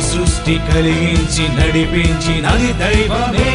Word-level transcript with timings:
సృష్టి 0.00 0.60
కలిగించి 0.72 1.44
నడిపించినది 1.48 2.72
దైవమే. 2.72 3.50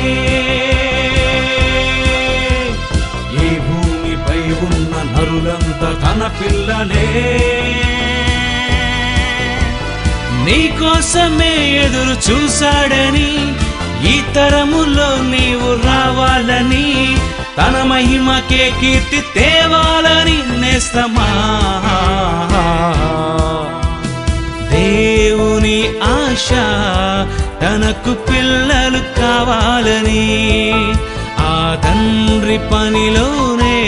ఈ 3.45 3.49
భూమిపై 3.59 4.41
ఉన్న 4.67 4.93
నరులంతా 5.13 5.89
తన 6.03 6.21
పిల్లలే. 6.41 7.09
నీకోసమే 10.45 11.53
ఎదురు 11.83 12.31
చూశాడని 12.31 13.31
ఈ 14.09 14.23
తరములో 14.35 15.09
నీవు 15.31 15.87
రావాలని 15.87 17.17
తన 17.57 17.83
మహిమకే 17.83 18.73
కీర్తి 18.81 19.21
తేవాలని 19.35 20.61
నేస్తమా. 20.61 21.29
దేవుని 24.97 25.83
ఆశ 26.03 26.49
తనకు 27.61 28.13
పిల్లలు 28.13 29.21
కావాలని. 29.21 30.25
ఆ 31.39 31.77
తండ్రి 31.83 32.57
పనిలోనే 32.57 33.79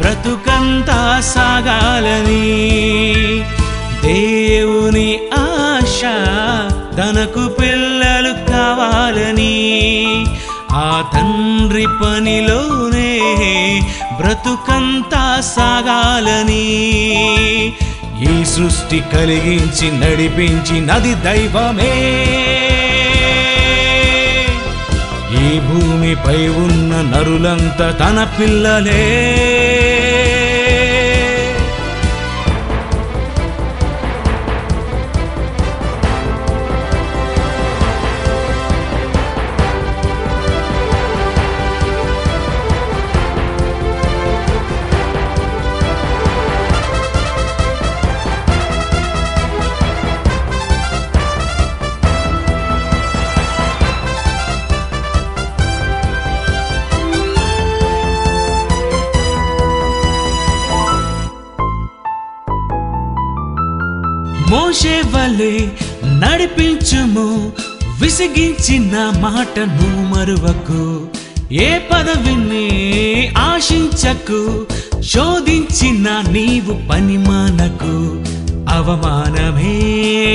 బ్రతుకంతా 0.00 1.20
సాగాలని. 1.34 2.46
దేవుని 4.04 5.18
ఆశ 5.34 6.02
తనకు 6.98 7.48
పిల్లలు 7.48 8.32
కావాలని. 8.52 9.56
ఆ 10.72 11.04
తండ్రి 11.14 11.86
పనిలోనే 11.86 13.12
బ్రతుకంతా 14.20 15.40
సాగాలని. 15.56 16.72
ఈ 18.20 18.44
సృష్టి 18.44 19.02
కలిగించి 19.12 19.90
నడిపించి 19.90 20.80
నది 20.80 21.14
దైవమే. 21.14 21.92
ఈ 25.44 25.60
భూమిపై 25.60 26.48
ఉన్న 26.48 27.16
నరులంతా 27.16 27.90
తన 27.90 28.28
పిల్లలే. 28.40 29.06
మోషే 64.50 65.02
వలె 65.06 65.66
నడిపించుము 66.18 67.52
విసిగించిన 68.00 69.12
మాటను 69.20 70.14
మరువకు. 70.14 71.06
ఏ 71.52 71.78
పదవిని 71.78 72.68
ఆశించకు 73.38 74.66
శోధించిన 75.02 76.08
నీవు 76.30 76.88
పని 76.88 77.18
మానకు. 77.18 77.94
అవమానమే 78.76 79.76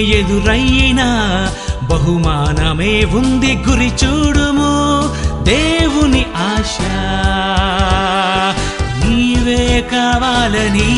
ఎదురయ్యినా 0.01 1.07
బహుమానమే 1.89 3.05
ఉంది 3.05 3.53
గురి 3.69 3.91
చూడుము. 4.03 4.71
దేవుని 5.43 6.25
ఆశ 6.37 6.77
నీవే 9.05 9.89
కావాలని. 9.91 10.93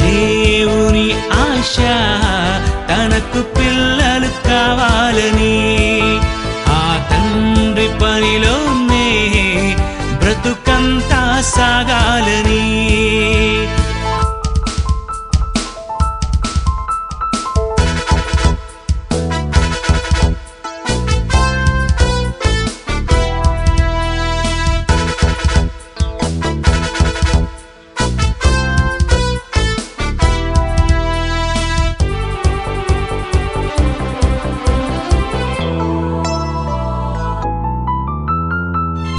దే 0.00 0.43
ఆశ 1.64 1.76
తనకు 2.88 3.40
పిల్లలు 3.56 4.30
కావాలని. 4.48 5.54
ఆ 6.68 6.82
తండ్రి 7.10 7.88
పనిలోనే 8.00 9.08
బ్రతుకంతా 10.20 11.22
సాగా 11.54 12.03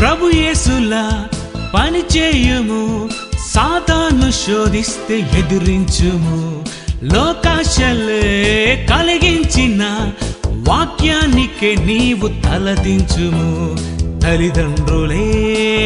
ప్రభు 0.05 0.31
యేసులా 0.35 1.25
పని 1.73 2.17
చేయుము 2.17 3.09
సాతాను 3.53 4.31
శోధిస్తే 4.31 5.19
ఎదిరించుము. 5.19 6.63
లోకాశలే 7.03 8.87
కలిగించిన 8.89 10.11
వాక్యానికే 10.53 11.75
నీవు 11.75 12.27
తలదించుము. 12.27 13.75
తల్లిదండ్రులే 14.19 15.25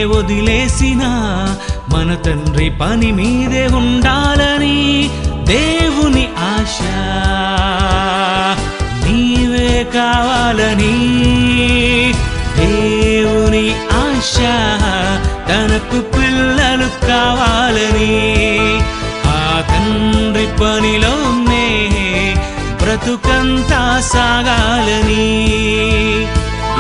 వదిలేసిన 0.06 1.04
మన 1.94 2.16
తండ్రి 2.16 2.70
పని 2.70 3.12
మీదే 3.12 3.68
ఉండాలని 3.68 5.10
దేవుని 5.44 6.28
ఆశ. 6.38 6.78
నీవే 9.06 9.88
కావాలని 9.94 11.20
ఆశ 14.19 14.38
తనకు 15.50 16.00
పిల్లలు 16.12 16.88
కావాలని. 17.07 18.16
ఆ 19.25 19.38
తండ్రి 19.69 20.48
పనిలోనే 20.60 21.68
బ్రతుకంతా 22.81 23.81
సాగాలని. 24.13 25.30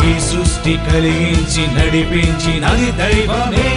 ఈ 0.09 0.13
సృష్టి 0.19 0.73
కలిగించి 0.87 1.63
నడిపించినది 1.75 2.91
దైవమే. 2.91 3.71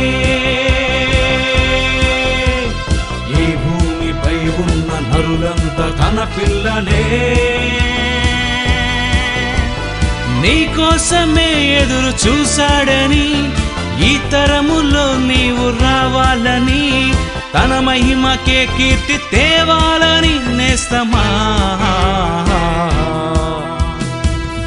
ఈ 3.40 3.46
భూమిపై 3.62 4.38
ఉన్న 4.64 4.90
నరులంతా 5.08 5.86
తన 6.00 6.18
నీ 10.42 10.48
నీకోసమే 10.48 11.78
ఎదురు 11.82 12.28
చూశాడని 12.28 13.52
ఈ 14.08 14.18
తరములో 14.32 15.18
నీవు 15.18 15.82
రావాలని 15.82 17.12
తన 17.54 17.80
మహిమకే 17.80 18.68
కీర్తి 18.76 19.20
తేవాలని 19.32 20.56
నేస్తమా. 20.56 21.26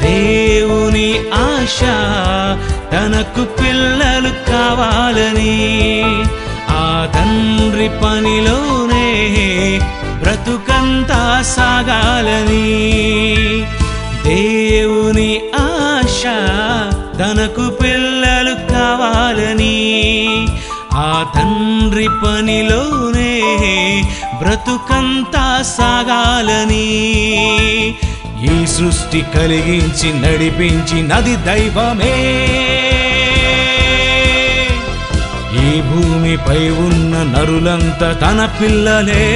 దేవుని 0.02 1.18
ఆశ 1.34 1.80
తనకు 2.92 3.44
పిల్లలు 3.44 4.50
కావాలని 4.50 5.58
ఆ 6.70 7.08
తండ్రి 7.14 7.88
పనిలోనే 7.88 9.08
బ్రతుకంతా 10.22 11.42
సాగాలని. 11.56 12.86
మనకు 17.46 17.70
పిల్లలు 17.70 18.54
కావాలని 18.72 19.76
ఆ 20.94 21.32
తండ్రి 21.34 22.08
పనిలోనే 22.08 23.34
బ్రతుకంతా 24.38 25.62
సాగాలని. 25.62 26.88
ఈ 28.42 28.66
సృష్టి 28.66 29.24
కలిగించి 29.34 30.08
నడిపించి 30.20 31.02
నది 31.02 31.36
దైవమే. 31.36 32.16
ఈ 35.54 35.80
భూమిపై 35.80 36.68
ఉన్న 36.68 37.38
నరులంతా 37.38 38.12
తన 38.12 38.48
పిల్లలే. 38.60 39.26